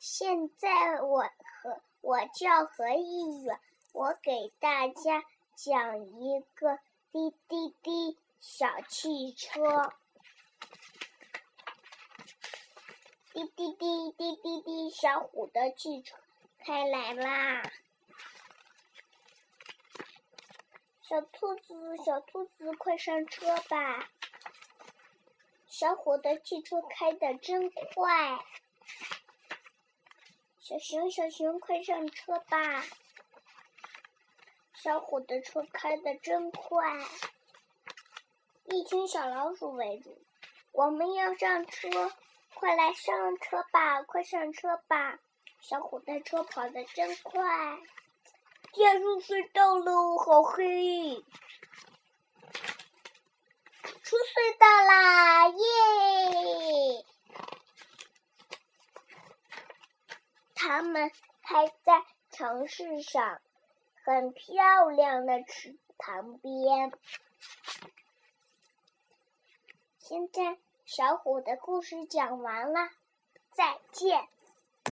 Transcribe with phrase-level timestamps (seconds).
[0.00, 1.24] 现在我
[1.62, 3.60] 和我叫何一远，
[3.92, 5.22] 我给大家
[5.54, 6.78] 讲一个
[7.12, 9.92] 滴滴滴小汽车。
[13.34, 16.16] 滴滴滴滴滴滴，小虎的汽车
[16.58, 17.62] 开来啦！
[21.02, 24.08] 小兔子，小兔子，快上车吧！
[25.66, 28.42] 小虎的汽车开的真快。
[30.70, 32.84] 小熊，小熊，快上车吧！
[34.72, 36.96] 小虎的车开的真快。
[38.66, 40.16] 一群小老鼠围住，
[40.70, 42.12] 我们要上车，
[42.54, 44.00] 快来上车吧！
[44.04, 45.18] 快上车吧！
[45.60, 47.42] 小虎的车跑得真快。
[48.72, 51.16] 进入隧道喽，好黑！
[54.04, 55.19] 出隧道啦，
[60.72, 61.10] 他们
[61.42, 63.40] 开在城市上，
[64.04, 66.92] 很漂亮的池塘边。
[69.98, 72.88] 现在，小虎的故事讲完了，
[73.50, 74.28] 再见。